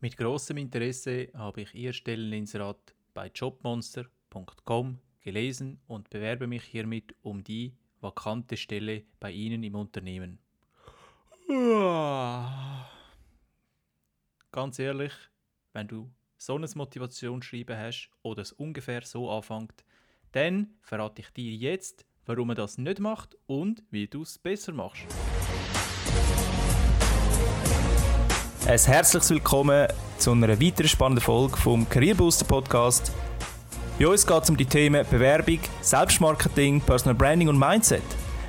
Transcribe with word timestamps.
Mit 0.00 0.16
großem 0.16 0.56
Interesse 0.58 1.28
habe 1.34 1.62
ich 1.62 1.74
Ihr 1.74 1.92
Stelleninserat 1.92 2.94
bei 3.14 3.32
jobmonster.com 3.34 5.00
gelesen 5.20 5.80
und 5.88 6.08
bewerbe 6.08 6.46
mich 6.46 6.62
hiermit 6.62 7.16
um 7.22 7.42
die 7.42 7.74
vakante 8.00 8.56
Stelle 8.56 9.02
bei 9.18 9.32
Ihnen 9.32 9.64
im 9.64 9.74
Unternehmen. 9.74 10.38
Ganz 14.52 14.78
ehrlich, 14.78 15.12
wenn 15.72 15.88
du 15.88 16.08
so 16.36 16.56
ein 16.56 16.68
Motivationsschreiben 16.72 17.76
hast 17.76 18.10
oder 18.22 18.42
es 18.42 18.52
ungefähr 18.52 19.02
so 19.04 19.28
anfängt, 19.28 19.84
dann 20.30 20.76
verrate 20.80 21.22
ich 21.22 21.30
dir 21.30 21.52
jetzt, 21.56 22.06
warum 22.24 22.48
man 22.48 22.56
das 22.56 22.78
nicht 22.78 23.00
macht 23.00 23.36
und 23.46 23.82
wie 23.90 24.06
du 24.06 24.22
es 24.22 24.38
besser 24.38 24.72
machst. 24.72 25.06
Ein 28.68 28.78
herzliches 28.78 29.30
Willkommen 29.30 29.88
zu 30.18 30.32
einer 30.32 30.60
weiteren 30.60 30.88
spannenden 30.88 31.24
Folge 31.24 31.56
vom 31.56 31.88
Career 31.88 32.14
Booster 32.14 32.44
Podcast. 32.44 33.12
Bei 33.98 34.06
uns 34.06 34.26
geht 34.26 34.42
es 34.42 34.50
um 34.50 34.58
die 34.58 34.66
Themen 34.66 35.06
Bewerbung, 35.10 35.60
Selbstmarketing, 35.80 36.82
Personal 36.82 37.14
Branding 37.14 37.48
und 37.48 37.58
Mindset. 37.58 38.02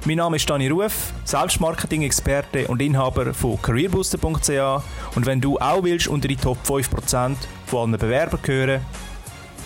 Mein 0.04 0.18
Name 0.18 0.36
ist 0.36 0.50
Dani 0.50 0.68
Ruf, 0.68 1.14
Selbstmarketing-Experte 1.24 2.68
und 2.68 2.82
Inhaber 2.82 3.34
von 3.34 3.62
careerbooster.ch 3.62 4.84
und 5.16 5.26
wenn 5.26 5.40
du 5.40 5.58
auch 5.58 5.84
willst 5.84 6.10
unter 6.10 6.28
die 6.28 6.36
Top 6.36 6.58
5% 6.68 7.38
von 7.68 7.90
allen 7.90 7.98
Bewerbern 7.98 8.42
gehören, 8.44 8.82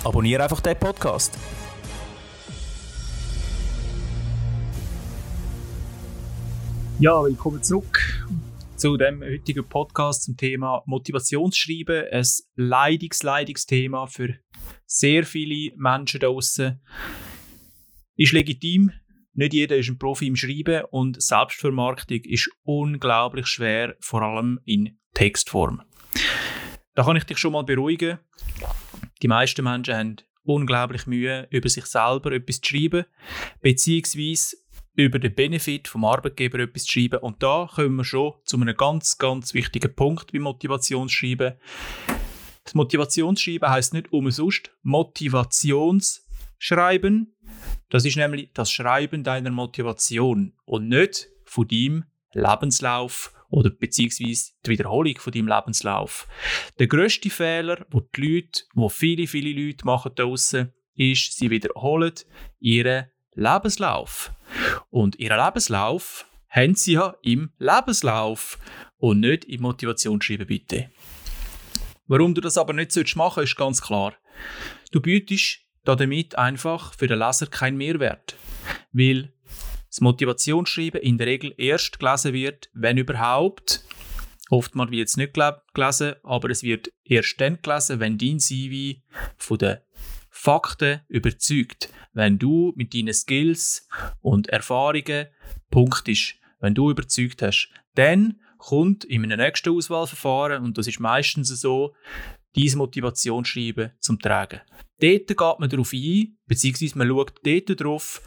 abonniere 0.03 0.43
einfach 0.43 0.59
den 0.59 0.77
Podcast. 0.77 1.35
Ja, 6.99 7.23
willkommen 7.23 7.63
zurück 7.63 8.23
zu 8.83 8.97
dem 8.97 9.23
heutigen 9.23 9.65
Podcast 9.65 10.23
zum 10.23 10.35
Thema 10.35 10.83
Motivationsschreiben. 10.87 12.03
Ein 12.11 12.25
leidiges, 12.57 13.23
leidiges 13.23 13.65
Thema 13.65 14.07
für 14.07 14.35
sehr 14.85 15.23
viele 15.23 15.71
Menschen 15.77 16.19
da 16.19 16.27
draußen. 16.27 16.81
Ist 18.17 18.33
legitim. 18.33 18.91
Nicht 19.35 19.53
jeder 19.53 19.77
ist 19.77 19.87
ein 19.87 19.97
Profi 19.97 20.27
im 20.27 20.35
Schreiben 20.35 20.83
und 20.91 21.21
Selbstvermarktung 21.21 22.19
ist 22.25 22.49
unglaublich 22.63 23.47
schwer, 23.47 23.95
vor 24.01 24.21
allem 24.21 24.59
in 24.65 24.99
Textform. 25.13 25.81
Da 26.93 27.05
kann 27.05 27.15
ich 27.15 27.23
dich 27.23 27.37
schon 27.37 27.53
mal 27.53 27.63
beruhigen. 27.63 28.19
Die 29.21 29.29
meisten 29.29 29.63
Menschen 29.63 29.95
haben 29.95 30.17
unglaublich 30.43 31.07
Mühe, 31.07 31.47
über 31.51 31.69
sich 31.69 31.85
selber 31.85 32.33
etwas 32.33 32.59
zu 32.59 32.69
schreiben, 32.69 33.05
beziehungsweise 33.61 34.57
über 34.95 35.19
den 35.19 35.33
Benefit 35.33 35.87
vom 35.87 36.05
Arbeitgeber 36.05 36.59
etwas 36.59 36.85
zu 36.85 36.91
schreiben. 36.93 37.19
Und 37.19 37.41
da 37.41 37.67
kommen 37.73 37.95
wir 37.95 38.03
schon 38.03 38.33
zu 38.45 38.57
einem 38.57 38.77
ganz, 38.77 39.17
ganz 39.17 39.53
wichtigen 39.53 39.95
Punkt 39.95 40.31
beim 40.31 40.43
Motivationsschreiben. 40.43 41.53
Das 42.63 42.75
Motivationsschreiben 42.75 43.69
heißt 43.69 43.93
nicht 43.93 44.13
umsonst 44.13 44.71
Motivationsschreiben. 44.83 47.35
Das 47.89 48.05
ist 48.05 48.17
nämlich 48.17 48.51
das 48.53 48.71
Schreiben 48.71 49.23
deiner 49.23 49.49
Motivation 49.51 50.53
und 50.65 50.87
nicht 50.87 51.29
von 51.45 51.67
deinem 51.67 52.05
Lebenslauf 52.31 53.33
oder 53.49 53.69
beziehungsweise 53.69 54.53
die 54.65 54.71
Wiederholung 54.71 55.17
von 55.17 55.33
deinem 55.33 55.47
Lebenslauf. 55.47 56.27
Der 56.79 56.87
grösste 56.87 57.29
Fehler, 57.29 57.85
wo 57.91 57.99
die 57.99 58.21
Leute, 58.21 58.63
wo 58.73 58.89
viele, 58.89 59.27
viele 59.27 59.51
Leute 59.51 59.85
machen 59.85 60.13
draussen, 60.15 60.73
ist, 60.95 61.37
sie 61.37 61.51
wiederholen 61.51 62.13
ihren 62.59 63.11
Lebenslauf. 63.35 64.31
Und 64.89 65.19
ihren 65.19 65.43
Lebenslauf 65.43 66.25
haben 66.49 66.75
sie 66.75 66.93
ja 66.93 67.15
im 67.21 67.51
Lebenslauf 67.57 68.59
und 68.97 69.19
nicht 69.21 69.45
im 69.45 69.61
Motivationsschreiben, 69.61 70.47
bitte. 70.47 70.91
Warum 72.07 72.33
du 72.35 72.41
das 72.41 72.57
aber 72.57 72.73
nicht 72.73 72.95
machen 73.15 73.35
solltest, 73.35 73.53
ist 73.53 73.57
ganz 73.57 73.81
klar. 73.81 74.13
Du 74.91 75.01
bietest 75.01 75.61
damit 75.83 76.37
einfach 76.37 76.93
für 76.93 77.07
den 77.07 77.19
Leser 77.19 77.47
keinen 77.47 77.77
Mehrwert. 77.77 78.35
Weil 78.91 79.33
das 79.89 80.01
Motivationsschreiben 80.01 81.01
in 81.01 81.17
der 81.17 81.27
Regel 81.27 81.53
erst 81.57 81.99
gelesen 81.99 82.33
wird, 82.33 82.69
wenn 82.73 82.97
überhaupt. 82.97 83.83
Oftmals 84.49 84.91
wird 84.91 85.07
es 85.07 85.17
nicht 85.17 85.33
gelesen, 85.33 86.15
aber 86.23 86.49
es 86.49 86.63
wird 86.63 86.89
erst 87.03 87.39
dann 87.41 87.61
gelesen, 87.61 87.99
wenn 87.99 88.17
dein 88.17 88.39
CV 88.39 88.99
von 89.37 89.57
den 89.57 89.77
Fakten 90.43 90.99
überzeugt, 91.07 91.87
wenn 92.11 92.37
du 92.37 92.73
mit 92.75 92.93
deinen 92.93 93.13
Skills 93.13 93.87
und 94.19 94.49
Erfahrungen 94.49 95.27
punktest, 95.71 96.35
wenn 96.59 96.75
du 96.75 96.91
überzeugt 96.91 97.41
hast. 97.41 97.69
Dann 97.95 98.41
kommt 98.57 99.05
in 99.05 99.23
einem 99.23 99.39
nächsten 99.39 99.69
Auswahlverfahren, 99.69 100.61
und 100.61 100.77
das 100.77 100.87
ist 100.87 100.99
meistens 100.99 101.47
so, 101.47 101.95
diese 102.57 102.77
Motivationsschreiben 102.77 103.91
zum 104.01 104.19
Tragen. 104.19 104.59
Dort 104.99 105.27
geht 105.27 105.39
man 105.39 105.69
darauf 105.69 105.93
ein, 105.93 106.37
beziehungsweise 106.45 106.97
man 106.97 107.07
schaut 107.07 107.35
dort 107.41 107.79
darauf, 107.79 108.21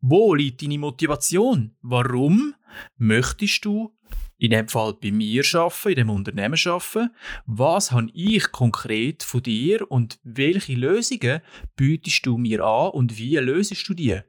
wo 0.00 0.36
liegt 0.36 0.62
deine 0.62 0.78
Motivation? 0.78 1.74
Warum 1.82 2.54
möchtest 2.96 3.64
du 3.64 3.92
in 4.38 4.50
dem 4.50 4.68
Fall 4.68 4.94
bei 4.94 5.10
mir 5.10 5.42
arbeiten, 5.54 5.88
in 5.88 5.94
dem 5.96 6.10
Unternehmen 6.10 6.58
arbeiten. 6.64 7.10
Was 7.46 7.92
habe 7.92 8.10
ich 8.14 8.50
konkret 8.52 9.22
von 9.22 9.42
dir 9.42 9.90
und 9.90 10.18
welche 10.24 10.74
Lösungen 10.74 11.40
bietest 11.76 12.26
du 12.26 12.36
mir 12.36 12.64
an 12.64 12.90
und 12.90 13.18
wie 13.18 13.36
löst 13.36 13.88
du 13.88 13.94
die? 13.94 14.20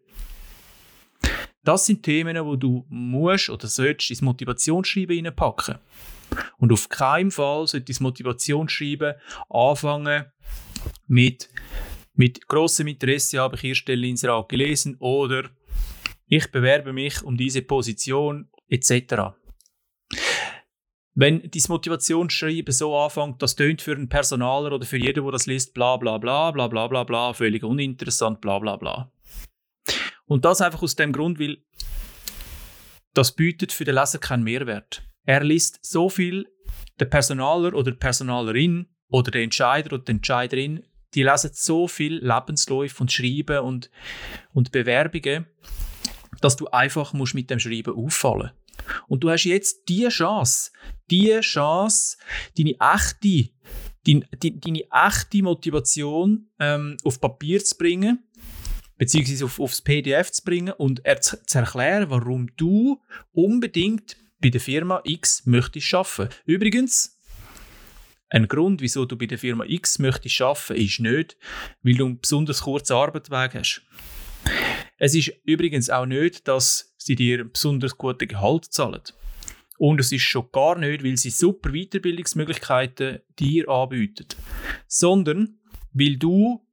Das 1.63 1.85
sind 1.85 2.03
Themen, 2.03 2.37
wo 2.45 2.55
du 2.55 2.85
musst 2.87 3.49
oder 3.49 3.67
sollst 3.67 4.09
ins 4.09 4.21
Motivationsschreiben 4.21 5.15
hineinpacken. 5.15 5.75
Und 6.57 6.71
auf 6.71 6.87
keinen 6.87 7.31
Fall 7.31 7.67
sollte 7.67 7.87
das 7.87 7.99
Motivationsschreiben 7.99 9.15
anfangen 9.49 10.25
mit 11.07 11.49
mit 12.19 12.47
großem 12.47 12.87
Interesse 12.87 13.39
habe 13.39 13.55
ich 13.55 13.61
hier 13.61 13.75
Stelleninserat 13.75 14.49
gelesen 14.49 14.95
oder 14.97 15.51
ich 16.25 16.51
bewerbe 16.51 16.91
mich 16.91 17.21
um 17.21 17.37
diese 17.37 17.61
Position 17.61 18.49
etc. 18.69 19.37
Wenn 21.19 21.41
dein 21.41 21.63
Motivationsschreiben 21.69 22.71
so 22.71 22.95
anfängt, 22.95 23.41
das 23.41 23.55
tönt 23.55 23.81
für 23.81 23.93
einen 23.93 24.07
Personaler 24.07 24.71
oder 24.71 24.85
für 24.85 24.97
jeden, 24.97 25.23
der 25.23 25.31
das 25.31 25.47
liest, 25.47 25.73
bla 25.73 25.97
bla 25.97 26.19
bla 26.19 26.51
bla 26.51 26.67
bla 26.67 26.85
bla 26.85 27.03
bla, 27.03 27.33
völlig 27.33 27.63
uninteressant, 27.63 28.39
bla 28.39 28.59
bla 28.59 28.75
bla. 28.75 29.11
Und 30.27 30.45
das 30.45 30.61
einfach 30.61 30.83
aus 30.83 30.95
dem 30.95 31.11
Grund, 31.11 31.39
weil 31.39 31.57
das 33.15 33.31
bietet 33.31 33.71
für 33.71 33.83
den 33.83 33.95
Leser 33.95 34.19
keinen 34.19 34.43
Mehrwert. 34.43 35.01
Er 35.23 35.43
liest 35.43 35.79
so 35.81 36.07
viel, 36.07 36.45
der 36.99 37.05
Personaler 37.05 37.73
oder 37.73 37.93
die 37.93 37.97
Personalerin 37.97 38.85
oder 39.09 39.31
der 39.31 39.41
Entscheider 39.41 39.93
oder 39.93 40.03
die 40.03 40.11
Entscheiderin, 40.11 40.83
die 41.15 41.23
lesen 41.23 41.49
so 41.51 41.87
viel 41.87 42.23
Lebensläufe 42.23 43.01
und 43.01 43.11
Schreiben 43.11 43.61
und, 43.61 43.89
und 44.53 44.71
Bewerbungen, 44.71 45.47
dass 46.41 46.57
du 46.57 46.67
einfach 46.67 47.13
musst 47.13 47.33
mit 47.33 47.49
dem 47.49 47.57
Schreiben 47.57 47.95
auffallen 47.95 48.51
musst. 48.53 48.66
Und 49.07 49.23
du 49.23 49.29
hast 49.29 49.43
jetzt 49.43 49.87
die 49.87 50.07
Chance, 50.07 50.71
die 51.09 51.39
Chance, 51.39 52.17
deine 52.57 52.75
echte, 52.79 53.49
deine, 54.05 54.27
deine 54.31 54.83
echte 54.91 55.43
Motivation 55.43 56.49
ähm, 56.59 56.97
auf 57.03 57.19
Papier 57.19 57.63
zu 57.63 57.77
bringen, 57.77 58.23
beziehungsweise 58.97 59.45
auf, 59.45 59.59
aufs 59.59 59.81
PDF 59.81 60.31
zu 60.31 60.43
bringen 60.43 60.73
und 60.77 61.05
er 61.05 61.21
zu, 61.21 61.37
erklären, 61.53 62.09
warum 62.09 62.49
du 62.57 63.01
unbedingt 63.31 64.17
bei 64.39 64.49
der 64.49 64.61
Firma 64.61 65.01
X 65.03 65.45
möchtest 65.45 65.93
arbeiten. 65.93 66.33
Übrigens, 66.45 67.17
ein 68.29 68.47
Grund, 68.47 68.81
wieso 68.81 69.05
du 69.05 69.17
bei 69.17 69.25
der 69.25 69.37
Firma 69.37 69.63
X 69.65 69.99
möchtest 69.99 70.41
arbeiten, 70.41 70.75
ist 70.75 70.99
nicht, 70.99 71.37
weil 71.81 71.95
du 71.95 72.05
einen 72.05 72.19
besonders 72.19 72.61
kurzen 72.61 72.93
Arbeitsweg 72.93 73.55
hast. 73.55 73.81
Es 74.97 75.13
ist 75.13 75.31
übrigens 75.43 75.89
auch 75.89 76.05
nicht, 76.05 76.47
dass 76.47 76.93
sie 76.97 77.15
dir 77.15 77.41
ein 77.41 77.51
besonders 77.51 77.97
gutes 77.97 78.27
Gehalt 78.27 78.65
zahlen. 78.65 79.01
Und 79.77 79.99
es 79.99 80.11
ist 80.11 80.23
schon 80.23 80.49
gar 80.51 80.77
nicht, 80.77 81.03
weil 81.03 81.17
sie 81.17 81.29
super 81.29 81.71
Weiterbildungsmöglichkeiten 81.71 83.19
dir 83.37 83.69
anbieten, 83.69 84.25
sondern 84.87 85.59
weil 85.93 86.17
du 86.17 86.65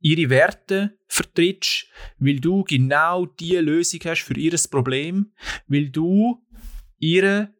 ihre 0.00 0.30
Werte 0.30 0.96
vertrittst, 1.08 1.86
weil 2.18 2.38
du 2.38 2.62
genau 2.62 3.26
die 3.26 3.56
Lösung 3.56 4.00
hast 4.04 4.22
für 4.22 4.36
ihr 4.36 4.56
Problem, 4.70 5.32
weil 5.66 5.90
du 5.90 6.40
ihre, 6.98 7.52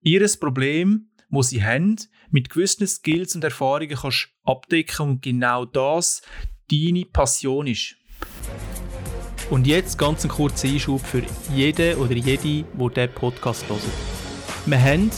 ihres 0.00 0.38
Problem, 0.38 1.10
wo 1.28 1.42
sie 1.42 1.62
haben, 1.62 1.96
mit 2.30 2.48
gewissen 2.48 2.86
Skills 2.86 3.34
und 3.34 3.44
Erfahrungen 3.44 3.96
kannst 3.96 4.30
abdecken 4.44 5.10
und 5.10 5.22
genau 5.22 5.66
das 5.66 6.22
deine 6.70 7.04
Passion 7.04 7.66
ist. 7.66 7.96
Und 9.50 9.66
jetzt 9.66 9.98
ganz 9.98 10.24
ein 10.24 10.28
kurzer 10.28 10.68
Einschub 10.68 11.04
für 11.04 11.22
jeden 11.54 11.96
oder 11.98 12.12
jede, 12.12 12.64
der 12.94 13.06
diesen 13.06 13.14
Podcast 13.14 13.64
hört. 13.68 13.80
Wir 14.66 14.82
haben 14.82 15.10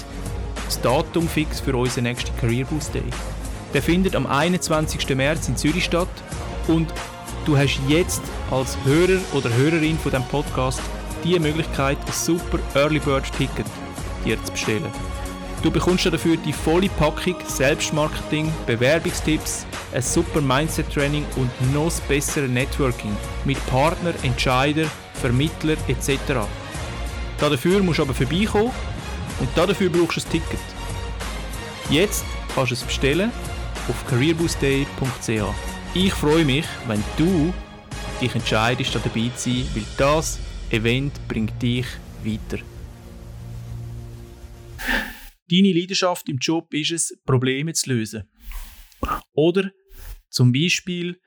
das 0.64 0.80
Datum 0.80 1.28
fix 1.28 1.58
für 1.60 1.76
unseren 1.76 2.04
nächsten 2.04 2.36
Career 2.36 2.64
Boost 2.66 2.94
Day. 2.94 3.02
Der 3.74 3.82
findet 3.82 4.14
am 4.14 4.26
21. 4.26 5.16
März 5.16 5.48
in 5.48 5.56
Zürich 5.56 5.84
statt 5.84 6.08
und 6.68 6.92
du 7.44 7.56
hast 7.56 7.80
jetzt 7.88 8.22
als 8.50 8.76
Hörer 8.84 9.20
oder 9.32 9.52
Hörerin 9.52 9.98
von 9.98 10.12
diesem 10.12 10.26
Podcast 10.28 10.80
die 11.24 11.38
Möglichkeit, 11.38 11.98
ein 11.98 12.12
super 12.12 12.58
Early 12.74 13.00
Bird 13.00 13.30
Ticket 13.36 13.66
dir 14.24 14.42
zu 14.44 14.52
bestellen. 14.52 15.09
Du 15.62 15.70
bekommst 15.70 16.06
dafür 16.06 16.38
die 16.38 16.54
volle 16.54 16.88
Packung 16.88 17.36
Selbstmarketing, 17.46 18.50
Bewerbungstipps, 18.66 19.66
ein 19.92 20.00
super 20.00 20.40
Mindset-Training 20.40 21.26
und 21.36 21.74
noch 21.74 21.84
das 21.84 22.00
bessere 22.00 22.48
Networking 22.48 23.14
mit 23.44 23.64
Partner, 23.66 24.14
Entscheider, 24.22 24.86
Vermittler 25.14 25.76
etc. 25.86 26.46
Dafür 27.38 27.82
musst 27.82 27.98
du 27.98 28.04
aber 28.04 28.14
vorbeikommen 28.14 28.70
und 29.38 29.48
dafür 29.54 29.90
brauchst 29.90 30.16
du 30.16 30.20
ein 30.22 30.32
Ticket. 30.32 30.60
Jetzt 31.90 32.24
kannst 32.54 32.70
du 32.70 32.74
es 32.74 32.82
bestellen 32.82 33.30
auf 33.88 34.06
careerboostday.ch. 34.06 35.42
Ich 35.92 36.14
freue 36.14 36.44
mich, 36.44 36.64
wenn 36.86 37.02
du 37.18 37.52
dich 38.20 38.34
entscheidest, 38.34 38.94
dabei 38.94 39.30
zu 39.36 39.50
sein, 39.50 39.66
weil 39.74 39.84
das 39.98 40.38
Event 40.70 41.12
bringt 41.28 41.60
dich 41.60 41.86
weiter. 42.24 42.62
Deine 45.50 45.72
Leidenschaft 45.72 46.28
im 46.28 46.38
Job 46.38 46.72
ist 46.74 46.92
es, 46.92 47.18
Probleme 47.24 47.72
zu 47.72 47.90
lösen. 47.90 48.24
Oder 49.32 49.70
zum 50.28 50.52
Beispiel 50.52 51.20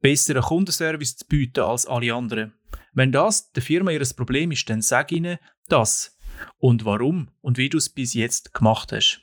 besseren 0.00 0.42
Kundenservice 0.42 1.16
zu 1.16 1.26
bieten 1.26 1.60
als 1.60 1.86
alle 1.86 2.14
anderen. 2.14 2.54
Wenn 2.92 3.12
das 3.12 3.52
der 3.52 3.62
Firma 3.62 3.90
ihr 3.90 4.06
Problem 4.16 4.52
ist, 4.52 4.70
dann 4.70 4.80
sag 4.80 5.12
ihnen 5.12 5.38
das 5.68 6.16
und 6.58 6.84
warum 6.84 7.28
und 7.40 7.58
wie 7.58 7.68
du 7.68 7.78
es 7.78 7.88
bis 7.88 8.14
jetzt 8.14 8.54
gemacht 8.54 8.92
hast. 8.92 9.20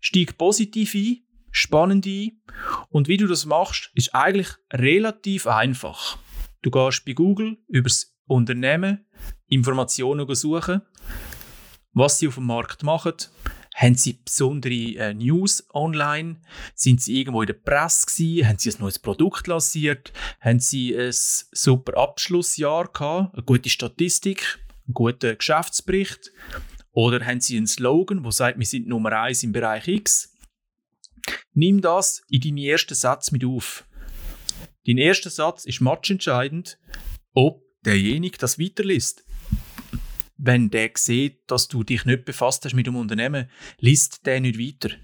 Steig 0.00 0.38
positiv 0.38 0.94
ein, 0.94 1.24
spannend 1.50 2.06
ein 2.06 2.40
und 2.88 3.08
wie 3.08 3.16
du 3.16 3.26
das 3.26 3.44
machst, 3.44 3.90
ist 3.94 4.14
eigentlich 4.14 4.48
relativ 4.72 5.46
einfach. 5.46 6.18
Du 6.62 6.70
gehst 6.70 7.04
bei 7.04 7.12
Google 7.12 7.58
übers 7.68 8.16
Unternehmen 8.26 9.06
Informationen 9.48 10.34
suchen, 10.34 10.82
was 11.96 12.18
sie 12.18 12.28
auf 12.28 12.34
dem 12.34 12.44
Markt 12.44 12.82
machen. 12.82 13.14
Haben 13.74 13.94
sie 13.94 14.20
besondere 14.24 14.72
äh, 14.72 15.14
News 15.14 15.66
online? 15.72 16.36
Sind 16.74 17.02
sie 17.02 17.18
irgendwo 17.18 17.40
in 17.40 17.46
der 17.46 17.54
Presse 17.54 18.06
gewesen? 18.06 18.48
Haben 18.48 18.58
sie 18.58 18.70
ein 18.70 18.80
neues 18.80 18.98
Produkt 18.98 19.46
lanciert? 19.46 20.12
Haben 20.40 20.60
sie 20.60 20.94
ein 20.94 21.10
super 21.12 21.96
Abschlussjahr 21.96 22.88
gehabt? 22.88 23.34
Eine 23.34 23.42
gute 23.42 23.70
Statistik? 23.70 24.58
Einen 24.86 24.94
guten 24.94 25.36
Geschäftsbericht? 25.36 26.32
Oder 26.92 27.24
haben 27.24 27.40
sie 27.40 27.56
einen 27.56 27.66
Slogan, 27.66 28.24
wo 28.24 28.30
sagt, 28.30 28.58
wir 28.58 28.66
sind 28.66 28.88
Nummer 28.88 29.12
eins 29.12 29.42
im 29.42 29.52
Bereich 29.52 29.88
X? 29.88 30.34
Nimm 31.54 31.80
das 31.80 32.22
in 32.28 32.42
deinen 32.42 32.58
ersten 32.58 32.94
Satz 32.94 33.30
mit 33.30 33.44
auf. 33.44 33.86
Dein 34.86 34.98
erster 34.98 35.30
Satz 35.30 35.64
ist 35.64 35.80
matchentscheidend, 35.80 36.78
ob 37.32 37.62
derjenige 37.84 38.38
das 38.38 38.58
weiterliest 38.58 39.25
wenn 40.38 40.70
der 40.70 40.90
sieht, 40.94 41.50
dass 41.50 41.68
du 41.68 41.82
dich 41.82 42.04
nicht 42.04 42.24
befasst 42.24 42.64
hast 42.64 42.74
mit 42.74 42.86
dem 42.86 42.96
Unternehmen, 42.96 43.50
liest 43.78 44.26
der 44.26 44.40
nicht 44.40 44.58
weiter. 44.58 44.94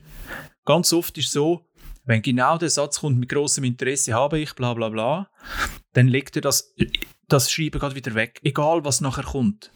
Ganz 0.64 0.92
oft 0.92 1.16
ist 1.18 1.32
so, 1.32 1.66
wenn 2.04 2.22
genau 2.22 2.58
der 2.58 2.70
Satz 2.70 3.00
kommt, 3.00 3.18
mit 3.18 3.28
großem 3.28 3.64
Interesse 3.64 4.14
habe 4.14 4.38
ich, 4.40 4.54
bla 4.54 4.74
bla 4.74 4.88
bla, 4.88 5.30
dann 5.92 6.08
legt 6.08 6.36
er 6.36 6.42
das, 6.42 6.74
das 7.28 7.50
Schreiben 7.50 7.78
gerade 7.78 7.94
wieder 7.94 8.14
weg, 8.14 8.40
egal 8.42 8.84
was 8.84 9.00
nachher 9.00 9.24
kommt. 9.24 9.72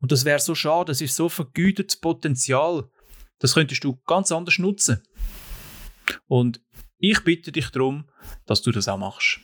Und 0.00 0.12
das 0.12 0.24
wäre 0.24 0.38
so 0.38 0.54
schade, 0.54 0.86
das 0.92 1.00
ist 1.00 1.16
so 1.16 1.28
vergütetes 1.28 1.96
Potenzial, 1.96 2.90
das 3.38 3.54
könntest 3.54 3.84
du 3.84 3.96
ganz 4.06 4.30
anders 4.32 4.58
nutzen. 4.58 5.02
Und 6.26 6.60
ich 6.98 7.20
bitte 7.24 7.52
dich 7.52 7.70
darum, 7.70 8.08
dass 8.46 8.62
du 8.62 8.70
das 8.70 8.88
auch 8.88 8.98
machst. 8.98 9.40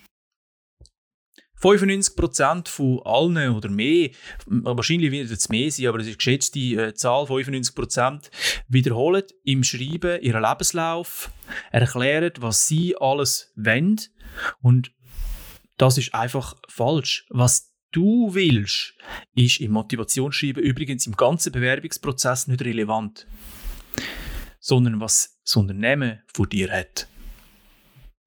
95% 1.61 2.69
von 2.69 3.01
allen 3.05 3.55
oder 3.55 3.69
mehr, 3.69 4.11
wahrscheinlich 4.47 5.11
wird 5.11 5.31
es 5.31 5.49
mehr 5.49 5.71
sein, 5.71 5.87
aber 5.87 5.99
es 5.99 6.07
ist 6.07 6.19
geschätzte 6.19 6.59
äh, 6.59 6.95
Zahl, 6.95 7.25
95% 7.25 8.31
wiederholen 8.69 9.25
im 9.45 9.65
Schreiben 9.65 10.21
ihren 10.23 10.43
Lebenslauf, 10.43 11.31
erklären, 11.73 12.33
was 12.39 12.67
sie 12.67 12.97
alles 12.99 13.53
wollen 13.57 14.01
und 14.61 14.93
das 15.79 15.97
ist 15.97 16.13
einfach 16.13 16.57
falsch. 16.69 17.25
Was 17.31 17.73
du 17.93 18.35
willst, 18.35 18.95
ist 19.35 19.61
im 19.61 19.73
Motivationsschreiben 19.73 20.63
übrigens 20.63 21.07
im 21.07 21.17
ganzen 21.17 21.53
Bewerbungsprozess 21.53 22.49
nicht 22.49 22.63
relevant, 22.63 23.27
sondern 24.61 25.01
was 25.01 25.39
das 25.45 25.57
Unternehmen 25.57 26.21
von 26.35 26.49
dir 26.49 26.71
hat. 26.71 27.09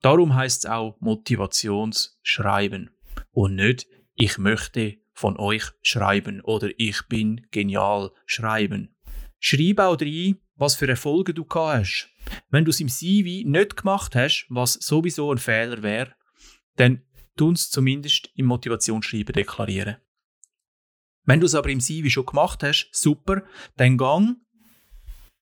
Darum 0.01 0.33
heißt 0.33 0.65
es 0.65 0.71
auch 0.71 0.99
Motivationsschreiben 0.99 2.89
und 3.31 3.55
nicht 3.55 3.87
ich 4.15 4.37
möchte 4.37 4.97
von 5.13 5.37
euch 5.37 5.63
schreiben 5.81 6.41
oder 6.41 6.69
ich 6.77 7.01
bin 7.07 7.47
genial 7.51 8.11
schreiben. 8.25 8.95
Schreib 9.39 9.79
auch 9.79 9.99
rein, 9.99 10.37
was 10.55 10.75
für 10.75 10.87
Erfolge 10.87 11.33
du 11.33 11.45
gehabt 11.45 11.79
hast. 11.79 12.09
Wenn 12.49 12.65
du 12.65 12.69
es 12.69 12.79
im 12.79 12.89
CV 12.89 13.47
nicht 13.47 13.77
gemacht 13.77 14.15
hast, 14.15 14.45
was 14.49 14.73
sowieso 14.73 15.31
ein 15.31 15.37
Fehler 15.37 15.81
wäre, 15.81 16.13
dann 16.75 17.01
tun 17.35 17.53
es 17.53 17.69
zumindest 17.71 18.29
im 18.35 18.45
Motivationsschreiben 18.45 19.33
deklarieren. 19.33 19.97
Wenn 21.25 21.39
du 21.39 21.45
es 21.45 21.55
aber 21.55 21.69
im 21.69 21.79
CV 21.79 22.09
schon 22.09 22.25
gemacht 22.25 22.63
hast, 22.63 22.89
super, 22.91 23.43
dann 23.77 23.97
gang 23.97 24.37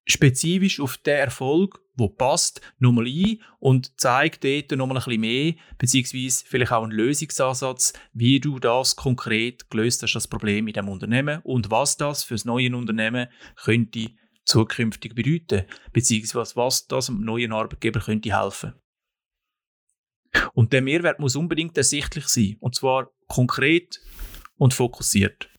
spezifisch 0.09 0.79
auf 0.79 0.97
den 0.97 1.17
Erfolg, 1.17 1.79
wo 1.95 2.09
passt, 2.09 2.61
nochmal 2.79 3.05
ein 3.05 3.39
und 3.59 3.99
zeig 3.99 4.41
dort 4.41 4.71
nochmal 4.71 4.97
ein 4.97 5.03
bisschen 5.03 5.21
mehr, 5.21 5.53
beziehungsweise 5.77 6.45
vielleicht 6.47 6.71
auch 6.71 6.83
einen 6.83 6.91
Lösungsansatz, 6.91 7.93
wie 8.13 8.39
du 8.39 8.59
das 8.59 8.95
konkret 8.95 9.69
gelöst 9.69 10.01
hast, 10.01 10.13
das 10.13 10.27
Problem 10.27 10.67
in 10.67 10.73
dem 10.73 10.89
Unternehmen 10.89 11.41
und 11.43 11.69
was 11.69 11.97
das 11.97 12.23
für 12.23 12.33
das 12.33 12.45
neue 12.45 12.75
Unternehmen 12.75 13.27
könnte 13.55 14.09
zukünftig 14.45 15.13
bedeuten, 15.13 15.67
beziehungsweise 15.93 16.55
was 16.55 16.87
das 16.87 17.05
dem 17.05 17.21
neuen 17.21 17.53
Arbeitgeber 17.53 17.99
könnte 17.99 18.35
helfen. 18.35 18.73
Und 20.53 20.73
der 20.73 20.81
Mehrwert 20.81 21.19
muss 21.19 21.35
unbedingt 21.35 21.77
ersichtlich 21.77 22.27
sein, 22.27 22.57
und 22.59 22.75
zwar 22.75 23.11
konkret 23.27 23.99
und 24.57 24.73
fokussiert. 24.73 25.49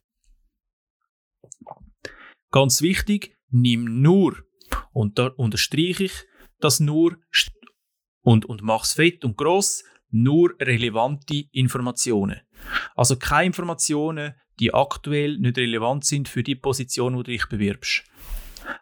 Ganz 2.52 2.82
wichtig, 2.82 3.36
nimm 3.50 4.02
nur, 4.02 4.36
und 4.92 5.18
da 5.18 5.28
unterstreiche 5.28 6.04
ich 6.04 6.12
das 6.60 6.80
nur 6.80 7.16
und, 8.22 8.44
und 8.44 8.62
mach's 8.62 8.92
fett 8.92 9.24
und 9.24 9.36
gross, 9.36 9.84
nur 10.10 10.54
relevante 10.60 11.44
Informationen. 11.52 12.40
Also 12.94 13.16
keine 13.16 13.46
Informationen, 13.46 14.34
die 14.58 14.74
aktuell 14.74 15.38
nicht 15.38 15.56
relevant 15.56 16.04
sind 16.04 16.28
für 16.28 16.42
die 16.42 16.54
Position, 16.54 17.14
wo 17.14 17.22
du 17.22 17.30
dich 17.30 17.46
bewirbst. 17.46 18.04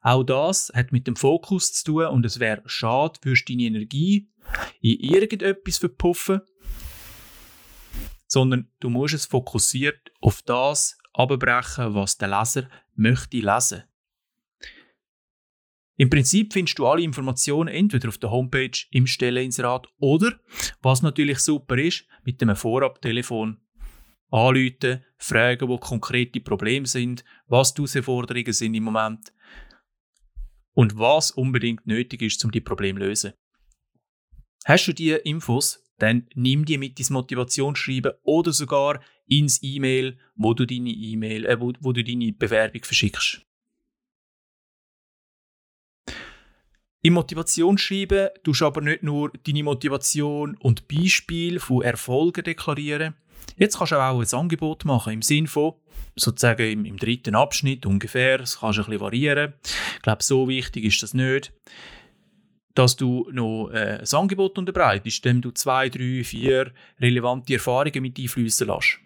Auch 0.03 0.25
das 0.25 0.73
hat 0.75 0.93
mit 0.93 1.06
dem 1.06 1.17
Fokus 1.17 1.73
zu 1.73 1.85
tun 1.85 2.06
und 2.06 2.26
es 2.26 2.41
wäre 2.41 2.62
schade, 2.67 3.19
würdest 3.23 3.49
deine 3.49 3.62
Energie 3.62 4.29
in 4.81 4.99
irgendetwas 4.99 5.78
verpuffen, 5.78 6.40
sondern 8.26 8.71
du 8.81 8.90
musst 8.90 9.14
es 9.14 9.26
fokussiert 9.26 10.11
auf 10.21 10.42
das 10.42 10.99
abbrechen, 11.12 11.95
was 11.95 12.19
der 12.19 12.28
Leser 12.28 12.69
möchte 12.95 13.38
lesen. 13.38 13.85
Im 16.00 16.11
Prinzip 16.11 16.52
findest 16.52 16.78
du 16.78 16.87
alle 16.87 17.02
Informationen 17.02 17.69
entweder 17.69 18.09
auf 18.09 18.19
der 18.19 18.31
Homepage 18.31 18.87
im 18.93 19.09
Stelleninserat 19.09 19.88
oder, 19.99 20.38
was 20.81 21.02
natürlich 21.02 21.40
super 21.40 21.76
ist, 21.76 22.07
mit 22.25 22.40
einem 22.40 22.55
Vorabtelefon 22.55 23.61
anrufen, 24.31 25.05
fragen, 25.17 25.69
wo 25.69 25.76
konkrete 25.76 26.40
Probleme 26.40 26.87
sind, 26.87 27.25
was 27.49 27.75
die 27.75 27.83
Herausforderungen 27.83 28.52
sind 28.52 28.75
im 28.75 28.85
Moment 28.85 29.33
und 30.73 30.97
was 30.97 31.33
unbedingt 31.33 31.85
nötig 31.85 32.23
ist, 32.23 32.45
um 32.45 32.52
die 32.52 32.61
Probleme 32.61 33.00
zu 33.00 33.07
lösen. 33.07 33.33
Hast 34.67 34.87
du 34.87 34.93
diese 34.93 35.17
Infos, 35.17 35.83
dann 35.99 36.28
nimm 36.35 36.64
die 36.64 36.78
mit 36.78 37.00
ins 37.00 37.11
Motivationsschreiben 37.11 38.12
oder 38.23 38.52
sogar 38.52 39.02
ins 39.26 39.61
E-Mail, 39.64 40.17
wo 40.37 40.52
äh, 40.52 41.61
wo, 41.61 41.73
wo 41.81 41.93
du 41.93 42.05
deine 42.05 42.33
Bewerbung 42.33 42.85
verschickst. 42.85 43.48
Im 47.02 47.14
Motivationsschreiben 47.14 48.31
tust 48.43 48.61
du 48.61 48.67
aber 48.67 48.81
nicht 48.81 49.05
nur 49.05 49.31
deine 49.47 49.62
Motivation 49.62 50.57
und 50.57 50.88
Beispiele 50.88 51.61
von 51.61 51.83
Erfolgen 51.83 52.43
deklarieren. 52.43 53.14
Jetzt 53.57 53.78
kannst 53.78 53.93
du 53.93 53.97
auch 53.97 54.21
ein 54.21 54.38
Angebot 54.38 54.85
machen 54.85 55.12
im 55.12 55.23
Sinne 55.23 55.47
von, 55.47 55.75
sozusagen 56.17 56.69
im, 56.71 56.85
im 56.85 56.97
dritten 56.97 57.37
Abschnitt 57.37 57.87
ungefähr, 57.87 58.38
das 58.38 58.59
kannst 58.59 58.78
du 58.78 58.83
ein 58.83 58.87
bisschen 58.87 59.00
variieren. 59.00 59.55
Ich 59.97 60.02
glaube, 60.02 60.25
so 60.25 60.49
wichtig 60.49 60.85
ist 60.85 61.02
das 61.02 61.14
nicht, 61.14 61.52
dass 62.75 62.97
du 62.97 63.28
noch 63.33 63.71
äh, 63.71 64.00
ein 64.00 64.19
Angebot 64.19 64.59
unterbreitest, 64.59 65.25
indem 65.25 65.43
du 65.43 65.50
zwei, 65.52 65.88
drei, 65.88 66.23
vier 66.25 66.73
relevante 67.00 67.55
Erfahrungen 67.55 68.02
mit 68.02 68.19
einfließen 68.19 68.67
lässt. 68.67 68.99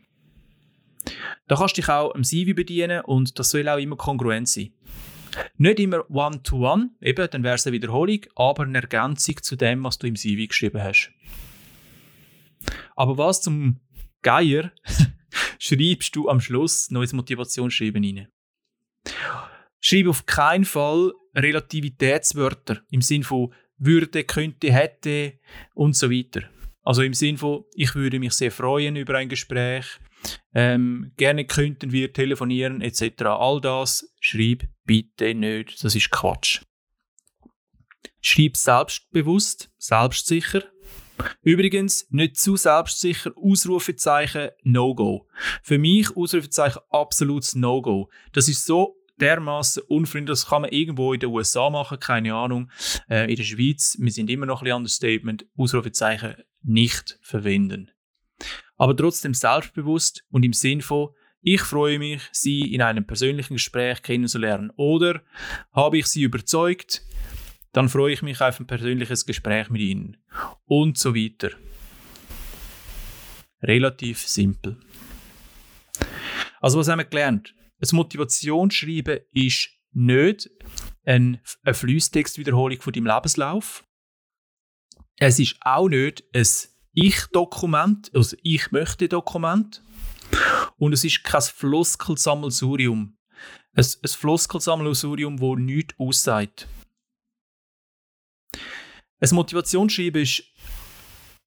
Da 1.46 1.56
kannst 1.56 1.76
du 1.76 1.82
dich 1.82 1.90
auch 1.90 2.14
am 2.14 2.24
CV 2.24 2.54
bedienen 2.54 3.02
und 3.02 3.38
das 3.38 3.50
soll 3.50 3.68
auch 3.68 3.78
immer 3.78 3.96
kongruent 3.96 4.48
sein. 4.48 4.72
Nicht 5.56 5.80
immer 5.80 6.08
One-to-One, 6.10 6.84
-one, 6.84 6.90
eben, 7.00 7.28
dann 7.30 7.42
wäre 7.42 7.54
es 7.54 7.66
eine 7.66 7.74
Wiederholung, 7.74 8.20
aber 8.34 8.64
eine 8.64 8.82
Ergänzung 8.82 9.42
zu 9.42 9.56
dem, 9.56 9.84
was 9.84 9.98
du 9.98 10.06
im 10.06 10.16
CV 10.16 10.48
geschrieben 10.48 10.82
hast. 10.82 11.10
Aber 12.96 13.18
was 13.18 13.42
zum 13.42 13.80
Geier 14.22 14.72
schreibst 15.58 16.14
du 16.14 16.28
am 16.28 16.40
Schluss 16.40 16.90
neues 16.90 17.12
Motivationsschreiben 17.12 18.04
rein? 18.04 18.28
Schreibe 19.80 20.10
auf 20.10 20.26
keinen 20.26 20.64
Fall 20.64 21.12
Relativitätswörter 21.34 22.82
im 22.90 23.00
Sinn 23.00 23.24
von 23.24 23.52
würde, 23.78 24.24
könnte, 24.24 24.72
hätte 24.72 25.38
und 25.74 25.96
so 25.96 26.10
weiter. 26.10 26.42
Also 26.82 27.02
im 27.02 27.14
Sinn 27.14 27.36
von, 27.36 27.64
ich 27.74 27.94
würde 27.94 28.18
mich 28.18 28.32
sehr 28.32 28.52
freuen 28.52 28.96
über 28.96 29.16
ein 29.16 29.28
Gespräch, 29.28 29.86
ähm, 30.54 31.12
gerne 31.16 31.44
könnten 31.44 31.92
wir 31.92 32.12
telefonieren 32.12 32.80
etc. 32.80 33.22
All 33.24 33.60
das 33.60 34.12
schreib 34.20 34.64
bitte 34.84 35.34
nicht, 35.34 35.82
das 35.82 35.94
ist 35.94 36.10
Quatsch. 36.10 36.62
Schreib 38.20 38.56
selbstbewusst, 38.56 39.70
selbstsicher. 39.78 40.62
Übrigens, 41.42 42.06
nicht 42.10 42.36
zu 42.36 42.56
selbstsicher, 42.56 43.32
Ausrufezeichen 43.36 44.50
No-Go. 44.62 45.28
Für 45.62 45.78
mich 45.78 46.16
Ausrufezeichen 46.16 46.80
absolutes 46.90 47.54
No-Go. 47.54 48.10
Das 48.32 48.48
ist 48.48 48.64
so 48.64 48.96
dermaßen 49.20 49.84
unfreundlich, 49.88 50.38
das 50.38 50.46
kann 50.46 50.62
man 50.62 50.70
irgendwo 50.72 51.12
in 51.12 51.20
den 51.20 51.30
USA 51.30 51.70
machen, 51.70 52.00
keine 52.00 52.34
Ahnung. 52.34 52.70
Äh, 53.08 53.30
in 53.30 53.36
der 53.36 53.44
Schweiz, 53.44 53.96
wir 54.00 54.10
sind 54.10 54.30
immer 54.30 54.46
noch 54.46 54.62
ein 54.62 54.64
bisschen 54.64 54.76
Understatement, 54.76 55.46
Ausrufezeichen 55.56 56.36
nicht 56.62 57.18
verwenden. 57.22 57.90
Aber 58.82 58.96
trotzdem 58.96 59.32
selbstbewusst 59.32 60.24
und 60.30 60.44
im 60.44 60.52
Sinn 60.52 60.82
von, 60.82 61.10
ich 61.40 61.60
freue 61.60 62.00
mich, 62.00 62.20
Sie 62.32 62.74
in 62.74 62.82
einem 62.82 63.06
persönlichen 63.06 63.54
Gespräch 63.54 64.02
kennenzulernen. 64.02 64.72
Oder 64.74 65.22
habe 65.70 65.98
ich 65.98 66.06
Sie 66.06 66.24
überzeugt, 66.24 67.00
dann 67.70 67.88
freue 67.88 68.12
ich 68.12 68.22
mich 68.22 68.40
auf 68.40 68.58
ein 68.58 68.66
persönliches 68.66 69.24
Gespräch 69.24 69.70
mit 69.70 69.82
Ihnen. 69.82 70.16
Und 70.64 70.98
so 70.98 71.14
weiter. 71.14 71.50
Relativ 73.62 74.26
simpel. 74.26 74.76
Also 76.60 76.80
was 76.80 76.88
haben 76.88 76.98
wir 76.98 77.04
gelernt? 77.04 77.54
Ein 77.78 77.88
Motivationsschreiben 77.96 79.20
ist 79.30 79.68
nicht 79.92 80.50
eine, 81.04 81.40
Fließtextwiederholung 81.72 82.80
von 82.80 82.92
deinem 82.92 83.06
Lebenslauf. 83.06 83.84
Es 85.18 85.38
ist 85.38 85.54
auch 85.60 85.88
nicht 85.88 86.24
ein 86.34 86.44
Ich-Dokument, 86.94 88.10
also 88.14 88.36
Ich 88.42 88.70
möchte 88.70 89.08
Dokument. 89.08 89.82
Und 90.78 90.92
es 90.92 91.04
ist 91.04 91.24
kein 91.24 91.42
Floskelsammelsurium. 91.42 93.16
Ein, 93.74 93.84
ein 94.02 94.08
Floskelsammelsurium, 94.08 95.38
das 95.38 95.58
nichts 95.58 95.94
aussagt. 95.98 96.68
Ein 99.20 99.28
Motivationsschreiben 99.32 100.22
ist 100.22 100.42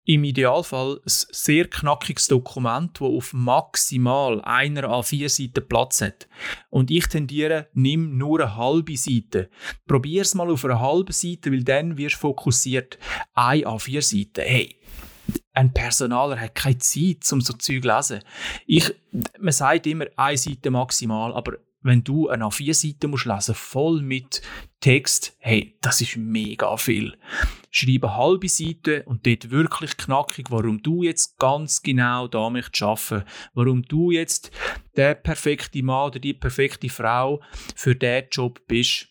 im 0.06 0.24
Idealfall 0.24 0.98
ein 0.98 1.02
sehr 1.06 1.68
knackiges 1.68 2.28
Dokument, 2.28 2.96
das 2.96 3.08
auf 3.08 3.34
maximal 3.34 4.40
einer 4.42 4.84
A4 4.84 5.30
Seite 5.30 5.62
Platz 5.62 6.02
hat. 6.02 6.28
Und 6.70 6.92
ich 6.92 7.08
tendiere, 7.08 7.70
nimm 7.74 8.18
nur 8.18 8.40
eine 8.40 8.56
halbe 8.56 8.96
Seite. 8.98 9.50
Probier 9.88 10.22
es 10.22 10.36
mal 10.36 10.50
auf 10.50 10.64
einer 10.64 10.80
halben 10.80 11.12
Seite, 11.12 11.52
weil 11.52 11.64
dann 11.64 11.98
wirst 11.98 12.16
du 12.16 12.20
fokussiert. 12.20 13.00
Eine 13.34 13.66
A4 13.66 14.02
Seite. 14.02 14.44
Hey, 14.44 14.80
ein 15.54 15.74
Personaler 15.74 16.40
hat 16.40 16.56
keine 16.56 16.78
Zeit, 16.78 17.32
um 17.32 17.42
so 17.42 17.54
Zeug 17.54 17.82
zu 17.82 17.88
lesen. 17.88 18.20
Ich, 18.66 18.94
man 19.40 19.54
sagt 19.54 19.88
immer 19.88 20.06
eine 20.16 20.38
Seite 20.38 20.70
maximal, 20.70 21.34
aber 21.34 21.58
wenn 21.86 22.04
du 22.04 22.30
eine 22.30 22.46
A4 22.46 22.74
Seite 22.74 23.08
musst 23.08 23.26
lesen, 23.26 23.54
voll 23.54 24.02
mit 24.02 24.42
Text, 24.80 25.38
hey, 25.38 25.78
das 25.82 26.02
ist 26.02 26.18
mega 26.18 26.76
viel. 26.78 27.16
Schreibe 27.70 28.16
halbe 28.16 28.50
Seite 28.50 29.04
und 29.04 29.28
dort 29.28 29.52
wirklich 29.52 29.96
knackig, 29.96 30.50
warum 30.50 30.82
du 30.82 31.04
jetzt 31.04 31.38
ganz 31.38 31.84
genau 31.84 32.28
da 32.28 32.50
möchtest 32.50 32.82
arbeiten, 32.82 33.30
warum 33.54 33.84
du 33.84 34.10
jetzt 34.10 34.50
der 34.96 35.14
perfekte 35.14 35.84
Mann 35.84 36.08
oder 36.08 36.20
die 36.20 36.34
perfekte 36.34 36.90
Frau 36.90 37.42
für 37.76 37.96
diesen 37.96 38.30
Job 38.32 38.62
bist 38.68 39.08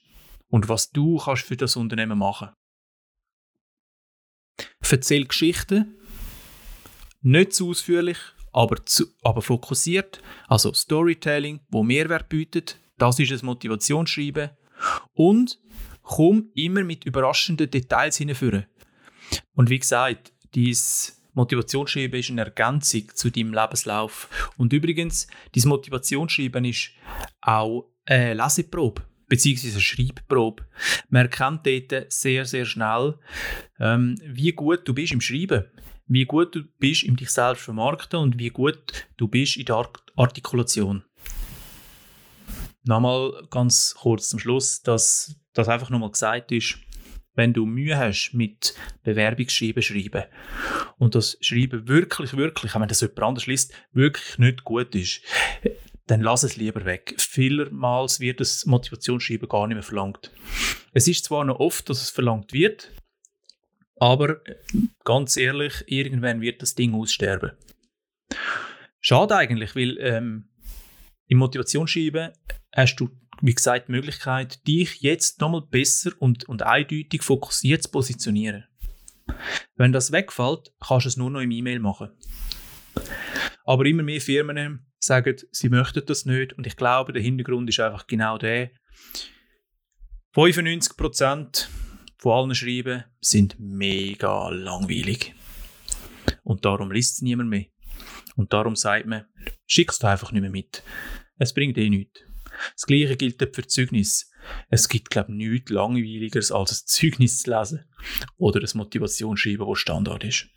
und 0.49 0.69
was 0.69 0.91
du 0.91 1.19
kannst 1.19 1.45
für 1.45 1.57
das 1.57 1.77
Unternehmen 1.77 2.19
machen. 2.19 2.51
Erzähl 4.81 5.27
Geschichten, 5.27 5.97
nicht 7.25 7.53
zu 7.53 7.71
ausführlich, 7.71 8.19
aber, 8.53 8.85
zu, 8.87 9.07
aber 9.23 9.43
fokussiert. 9.43 10.21
Also 10.47 10.73
Storytelling, 10.73 11.61
wo 11.69 11.83
Mehrwert 11.83 12.29
bietet, 12.29 12.79
das 12.99 13.19
ist 13.19 13.33
ein 13.33 13.47
Motivationsschreiben. 13.47 14.51
Und 15.15 15.59
komm 16.03 16.51
immer 16.55 16.85
mit 16.85 17.05
überraschenden 17.05 17.71
Details 17.71 18.19
hinführen. 18.19 18.67
Und 19.55 19.71
wie 19.71 19.79
gesagt, 19.79 20.33
dieses 20.55 21.21
Motivationsschreiben 21.33 22.21
ist 22.21 22.31
eine 22.31 22.43
Ergänzung 22.45 23.11
zu 23.15 23.31
deinem 23.31 23.55
Lebenslauf. 23.55 24.29
Und 24.57 24.73
übrigens, 24.73 25.27
dieses 25.55 25.67
Motivationsschreiben 25.67 26.65
ist 26.65 26.91
auch 27.41 27.89
eine 28.07 28.35
Leseprobe 28.35 29.03
beziehungsweise 29.35 29.75
eine 29.75 29.81
Schreibprobe. 29.81 30.65
Man 31.09 31.23
erkennt 31.27 31.67
dort 31.67 32.13
sehr, 32.13 32.45
sehr 32.45 32.65
schnell, 32.65 33.15
ähm, 33.81 34.17
wie 34.25 34.53
gut 34.53 34.87
du 34.87 34.95
bist 34.95 35.13
im 35.13 35.21
Schreiben 35.21 35.65
wie 36.07 36.27
gut 36.27 36.55
du 36.55 36.63
bist 36.79 37.03
im 37.03 37.17
dich 37.17 37.31
selbst 37.31 37.63
vermarkten 37.63 38.19
und 38.19 38.39
wie 38.39 38.51
gut 38.51 39.07
du 39.17 39.27
bist 39.27 39.57
in 39.57 39.65
der 39.65 39.89
Artikulation. 40.17 41.03
Nochmal 42.83 43.47
ganz 43.51 43.95
kurz 43.99 44.29
zum 44.29 44.39
Schluss, 44.39 44.83
dass 44.83 45.35
das 45.55 45.69
einfach 45.69 45.89
nochmal 45.89 46.11
gesagt 46.11 46.53
ist, 46.53 46.77
wenn 47.35 47.53
du 47.53 47.67
Mühe 47.67 47.97
hast 47.97 48.33
mit 48.33 48.75
Bewerbungsschreiben 49.03 49.83
schreiben 49.83 50.25
und 50.99 51.15
das 51.15 51.37
Schreiben 51.41 51.89
wirklich, 51.89 52.37
wirklich, 52.37 52.75
wenn 52.75 52.87
das 52.87 53.01
jemand 53.01 53.23
anders 53.23 53.47
liest, 53.47 53.73
wirklich 53.93 54.39
nicht 54.39 54.65
gut 54.65 54.95
ist, 54.95 55.23
dann 56.07 56.21
lass 56.21 56.43
es 56.43 56.57
lieber 56.57 56.85
weg. 56.85 57.15
Vielmals 57.19 58.21
wird 58.21 58.41
das 58.41 58.67
Motivationsschreiben 58.67 59.49
gar 59.49 59.67
nicht 59.67 59.77
mehr 59.77 59.83
verlangt. 59.83 60.31
Es 60.93 61.09
ist 61.09 61.25
zwar 61.25 61.45
noch 61.45 61.61
oft, 61.61 61.89
dass 61.89 62.03
es 62.03 62.11
verlangt 62.11 62.53
wird, 62.53 62.93
aber 63.97 64.41
ganz 65.05 65.37
ehrlich, 65.37 65.85
irgendwann 65.87 66.41
wird 66.41 66.63
das 66.63 66.75
Ding 66.75 66.95
aussterben. 66.95 67.53
Schade 69.01 69.37
eigentlich, 69.37 69.75
weil 69.77 69.99
ähm, 69.99 70.49
im 71.27 71.39
Motivationsschreiben 71.39 72.33
hast 72.75 72.97
du, 72.97 73.11
wie 73.41 73.55
gesagt, 73.55 73.89
die 73.89 73.93
Möglichkeit, 73.93 74.67
dich 74.67 75.01
jetzt 75.01 75.41
nochmal 75.41 75.63
besser 75.63 76.13
und, 76.19 76.45
und 76.49 76.63
eindeutig 76.63 77.23
fokussiert 77.23 77.83
zu 77.83 77.91
positionieren. 77.91 78.65
Wenn 79.77 79.93
das 79.93 80.13
wegfällt, 80.13 80.73
kannst 80.81 81.07
du 81.07 81.09
es 81.09 81.17
nur 81.17 81.31
noch 81.31 81.41
im 81.41 81.51
E-Mail 81.51 81.81
machen. 81.81 82.11
Aber 83.65 83.87
immer 83.87 84.03
mehr 84.03 84.21
Firmen 84.21 84.87
sagen, 85.05 85.37
sie 85.51 85.69
möchten 85.69 86.05
das 86.07 86.25
nicht 86.25 86.53
und 86.55 86.67
ich 86.67 86.77
glaube, 86.77 87.13
der 87.13 87.23
Hintergrund 87.23 87.69
ist 87.69 87.81
einfach 87.81 88.07
genau 88.07 88.39
der. 88.39 88.71
95% 90.35 91.69
von 92.19 92.33
allen 92.33 92.55
Schreiben 92.55 93.05
sind 93.21 93.57
mega 93.59 94.49
langweilig. 94.49 95.35
Und 96.43 96.65
darum 96.65 96.91
liest 96.91 97.15
es 97.15 97.23
niemand 97.23 97.51
mehr. 97.51 97.67
Und 98.37 98.53
darum 98.53 98.77
sagt 98.77 99.07
man, 99.07 99.27
schickst 99.67 100.03
du 100.03 100.09
einfach 100.09 100.33
nicht 100.33 100.43
mehr 100.43 100.51
mit. 100.51 100.83
Es 101.39 101.55
bringt 101.55 101.79
eh 101.79 101.89
nichts. 101.89 102.21
Das 102.75 102.87
Gleiche 102.87 103.17
gilt 103.17 103.55
für 103.55 103.67
Zeugnis. 103.67 104.31
Es 104.69 104.89
gibt, 104.89 105.11
glaube 105.11 105.33
ich, 105.33 105.37
nichts 105.37 105.71
langweiligeres 105.71 106.53
als 106.53 106.73
ein 106.73 106.87
Zeugnis 106.87 107.43
zu 107.43 107.51
lesen 107.51 107.85
oder 108.37 108.61
ein 108.61 108.79
Motivationsschreiben, 108.79 109.67
das 109.67 109.79
Standard 109.79 110.25
ist. 110.25 110.49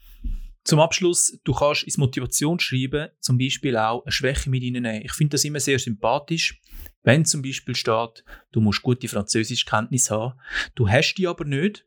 Zum 0.68 0.82
Abschluss, 0.82 1.40
du 1.46 1.54
kannst 1.54 1.84
ins 1.84 1.98
Motivationsschreiben 1.98 3.08
zum 3.22 3.38
Beispiel 3.38 3.78
auch 3.78 4.04
eine 4.04 4.12
Schwäche 4.12 4.50
mit 4.50 4.62
reinnehmen. 4.62 5.02
Ich 5.02 5.14
finde 5.14 5.36
das 5.36 5.46
immer 5.46 5.62
sehr 5.62 5.80
sympathisch. 5.80 6.60
Wenn 7.04 7.24
zum 7.24 7.42
Beispiel 7.42 7.74
steht, 7.74 8.26
du 8.52 8.60
musst 8.60 8.82
gute 8.82 9.08
Französischkenntnis 9.08 10.12
haben, 10.12 10.38
du 10.76 10.90
hast 10.90 11.16
die 11.16 11.26
aber 11.26 11.46
nicht, 11.46 11.86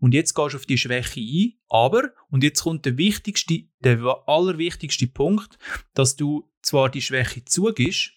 und 0.00 0.12
jetzt 0.12 0.34
gehst 0.34 0.54
du 0.54 0.56
auf 0.56 0.66
die 0.66 0.76
Schwäche 0.76 1.20
ein, 1.20 1.52
aber, 1.68 2.10
und 2.30 2.42
jetzt 2.42 2.64
kommt 2.64 2.84
der 2.84 2.98
wichtigste, 2.98 3.68
der 3.78 4.00
allerwichtigste 4.26 5.06
Punkt, 5.06 5.56
dass 5.94 6.16
du 6.16 6.50
zwar 6.62 6.90
die 6.90 7.02
Schwäche 7.02 7.44
zugibst, 7.44 8.10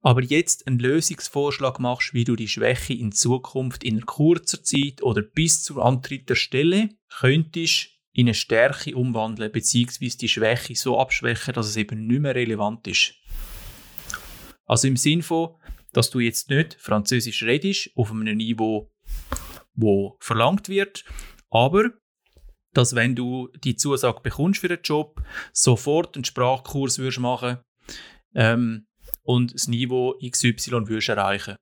aber 0.00 0.22
jetzt 0.22 0.68
einen 0.68 0.78
Lösungsvorschlag 0.78 1.80
machst, 1.80 2.14
wie 2.14 2.22
du 2.22 2.36
die 2.36 2.46
Schwäche 2.46 2.94
in 2.94 3.10
Zukunft 3.10 3.82
in 3.82 4.06
kurzer 4.06 4.62
Zeit 4.62 5.02
oder 5.02 5.22
bis 5.22 5.64
zur 5.64 5.84
Antritt 5.84 6.28
der 6.28 6.36
Stelle 6.36 6.90
könntest 7.08 7.99
in 8.12 8.26
eine 8.26 8.34
Stärke 8.34 8.94
umwandeln, 8.96 9.52
beziehungsweise 9.52 10.18
die 10.18 10.28
Schwäche 10.28 10.74
so 10.74 10.98
abschwächen, 10.98 11.54
dass 11.54 11.68
es 11.68 11.76
eben 11.76 12.06
nicht 12.06 12.20
mehr 12.20 12.34
relevant 12.34 12.86
ist. 12.86 13.14
Also 14.66 14.88
im 14.88 14.96
Sinn 14.96 15.22
von, 15.22 15.56
dass 15.92 16.10
du 16.10 16.20
jetzt 16.20 16.50
nicht 16.50 16.76
Französisch 16.80 17.42
redest 17.42 17.90
auf 17.96 18.10
einem 18.10 18.36
Niveau, 18.36 18.92
wo 19.74 20.16
verlangt 20.20 20.68
wird, 20.68 21.04
aber 21.50 21.90
dass 22.72 22.94
wenn 22.94 23.16
du 23.16 23.48
die 23.64 23.74
Zusage 23.76 24.20
bekommst 24.20 24.60
für 24.60 24.68
den 24.68 24.82
Job, 24.82 25.22
sofort 25.52 26.16
einen 26.16 26.24
Sprachkurs 26.24 26.98
würdest 26.98 27.18
machen 27.18 27.58
ähm, 28.34 28.86
und 29.22 29.54
das 29.54 29.66
Niveau 29.66 30.16
XY 30.24 30.88
würdest 30.88 31.08
erreichen. 31.08 31.56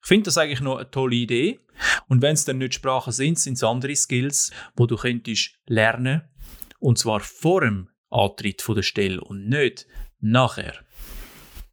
Ich 0.00 0.08
finde 0.08 0.24
das 0.24 0.38
eigentlich 0.38 0.60
noch 0.60 0.76
eine 0.76 0.90
tolle 0.90 1.16
Idee. 1.16 1.60
Und 2.08 2.22
wenn 2.22 2.34
es 2.34 2.44
dann 2.44 2.58
nicht 2.58 2.74
Sprachen 2.74 3.12
sind, 3.12 3.38
sind 3.38 3.54
es 3.54 3.64
andere 3.64 3.96
Skills, 3.96 4.52
wo 4.76 4.86
du 4.86 4.96
könntest 4.96 5.58
lernen 5.66 6.22
und 6.82 6.98
zwar 6.98 7.20
vor 7.20 7.60
dem 7.60 7.88
Antritt 8.10 8.60
von 8.60 8.74
der 8.74 8.82
Stelle 8.82 9.20
und 9.20 9.48
nicht 9.48 9.86
nachher. 10.20 10.74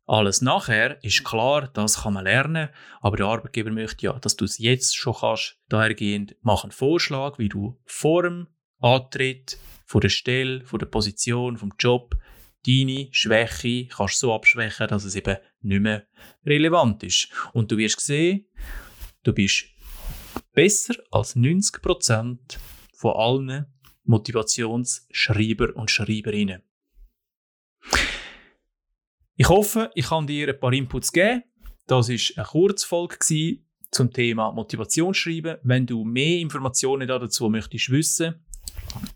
Alles 0.06 0.42
nachher 0.42 1.04
ist 1.04 1.24
klar, 1.24 1.68
das 1.68 2.04
kann 2.04 2.14
man 2.14 2.24
lernen, 2.24 2.70
aber 3.02 3.18
der 3.18 3.28
Arbeitgeber 3.28 3.72
möchte 3.72 4.06
ja, 4.06 4.14
dass 4.14 4.36
du 4.36 4.46
es 4.46 4.58
jetzt 4.58 4.96
schon 4.96 5.14
kannst. 5.14 5.58
Dahergehend 5.68 6.36
mach 6.42 6.64
einen 6.64 6.72
Vorschlag, 6.72 7.38
wie 7.38 7.50
du 7.50 7.80
vor 7.86 8.24
dem 8.24 8.48
Antritt 8.80 9.60
von 9.86 10.02
der 10.02 10.10
Stelle, 10.10 10.66
von 10.66 10.80
der 10.80 10.88
Position, 10.88 11.58
vom 11.58 11.74
Job 11.78 12.16
deine 12.66 13.08
Schwäche 13.12 13.88
kannst 13.88 14.20
so 14.20 14.34
abschwächen, 14.34 14.88
dass 14.88 15.04
es 15.04 15.16
eben 15.16 15.38
nicht 15.62 15.82
mehr 15.82 16.06
relevant 16.46 17.04
ist. 17.04 17.30
Und 17.54 17.72
du 17.72 17.78
wirst 17.78 18.00
sehen, 18.02 18.46
du 19.24 19.34
bist 19.34 19.66
besser 20.54 20.96
als 21.12 21.36
90% 21.36 22.38
von 22.94 23.14
allen 23.16 23.66
Motivationsschreiber 24.04 25.76
und 25.76 25.92
Schreiberinnen. 25.92 26.64
Ich 29.36 29.48
hoffe, 29.48 29.90
ich 29.96 30.08
kann 30.08 30.28
dir 30.28 30.50
ein 30.50 30.60
paar 30.60 30.74
Inputs 30.74 31.12
geben. 31.12 31.44
Das 31.88 32.10
ist 32.10 32.38
eine 32.38 32.46
Kurzfolge 32.46 33.18
zum 33.92 34.12
Thema 34.12 34.52
Motivationsschreiben. 34.52 35.58
Wenn 35.64 35.86
du 35.86 36.04
mehr 36.04 36.40
Informationen 36.40 37.08
dazu 37.08 37.50
möchtest 37.50 37.90
wissen, 37.90 38.46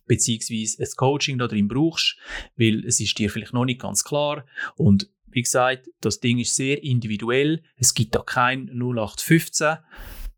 beziehungsweise 0.06 0.82
ein 0.82 0.90
Coaching 0.96 1.38
da 1.38 1.48
drin 1.48 1.68
brauchst, 1.68 2.18
weil 2.56 2.86
es 2.86 3.00
ist 3.00 3.18
dir 3.18 3.30
vielleicht 3.30 3.54
noch 3.54 3.66
nicht 3.66 3.82
ganz 3.82 4.04
klar 4.04 4.46
und 4.76 5.10
wie 5.34 5.42
gesagt, 5.42 5.90
das 6.02 6.20
Ding 6.20 6.38
ist 6.38 6.56
sehr 6.56 6.84
individuell. 6.84 7.64
Es 7.76 7.96
gibt 7.96 8.14
da 8.14 8.22
kein 8.22 8.70
0815 8.70 9.78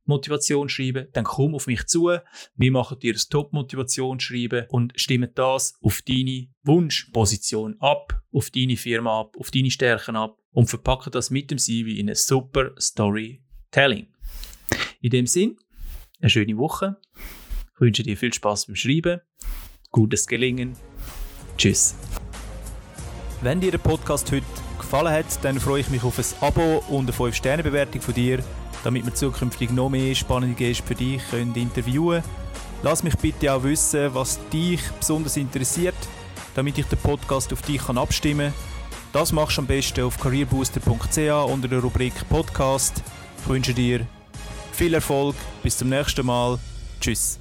Motivationsschreiben, 0.06 1.08
dann 1.14 1.24
komm 1.24 1.56
auf 1.56 1.68
mich 1.68 1.86
zu. 1.88 2.18
Wir 2.56 2.72
machen 2.72 3.00
dir 3.00 3.14
das 3.14 3.28
Top-Motivationsschreiben 3.28 4.68
und 4.70 4.94
stimmen 4.96 5.32
das 5.36 5.78
auf 5.82 6.02
deine 6.02 6.48
Wunschposition 6.64 7.76
ab, 7.80 8.22
auf 8.32 8.50
deine 8.52 8.78
Firma 8.78 9.20
ab, 9.22 9.36
auf 9.38 9.52
deine 9.52 9.72
Stärken 9.72 10.16
ab 10.16 10.38
und 10.52 10.70
verpacken 10.70 11.12
das 11.12 11.32
mit 11.32 11.52
dem 11.52 11.58
CV 11.58 11.90
in 11.90 12.10
ein 12.10 12.16
super 12.16 12.72
Storytelling. 12.80 14.08
In 15.02 15.10
dem 15.10 15.28
Sinn, 15.28 15.58
eine 16.22 16.30
schöne 16.30 16.58
Woche. 16.58 16.98
Ich 17.76 17.82
wünsche 17.82 18.04
dir 18.04 18.18
viel 18.18 18.34
Spaß 18.34 18.68
beim 18.68 18.76
Schreiben, 18.76 19.22
gutes 19.92 20.28
Gelingen. 20.28 20.76
Tschüss. 21.58 21.96
Wenn 23.42 23.62
dir 23.62 23.72
der 23.72 23.78
Podcast 23.78 24.32
heute 24.32 24.46
gefallen 24.80 25.14
hat, 25.14 25.44
dann 25.44 25.60
freue 25.60 25.82
ich 25.82 25.90
mich 25.90 26.04
auf 26.04 26.18
ein 26.18 26.26
Abo 26.48 26.84
und 26.90 27.10
eine 27.10 27.12
5-Sterne-Bewertung 27.12 28.02
von 28.02 28.14
dir 28.14 28.44
damit 28.86 29.04
wir 29.04 29.16
zukünftig 29.16 29.72
noch 29.72 29.90
mehr 29.90 30.14
spannende 30.14 30.56
Gäste 30.56 30.84
für 30.84 30.94
dich 30.94 31.22
können 31.32 31.56
interviewen 31.56 32.22
können. 32.22 32.36
Lass 32.84 33.02
mich 33.02 33.18
bitte 33.18 33.52
auch 33.52 33.64
wissen, 33.64 34.14
was 34.14 34.40
dich 34.54 34.80
besonders 35.00 35.38
interessiert, 35.38 35.96
damit 36.54 36.78
ich 36.78 36.86
den 36.86 37.00
Podcast 37.00 37.52
auf 37.52 37.64
dich 37.64 37.84
kann 37.84 37.98
abstimmen 37.98 38.54
kann. 38.54 39.12
Das 39.12 39.32
machst 39.32 39.58
du 39.58 39.62
am 39.62 39.68
besten 39.68 40.02
auf 40.02 40.20
careerbooster.ch 40.20 41.52
unter 41.52 41.68
der 41.68 41.80
Rubrik 41.80 42.14
Podcast. 42.30 43.02
Ich 43.42 43.50
wünsche 43.50 43.74
dir 43.74 44.06
viel 44.72 44.94
Erfolg, 44.94 45.36
bis 45.64 45.78
zum 45.78 45.90
nächsten 45.90 46.26
Mal. 46.26 46.60
Tschüss. 47.02 47.40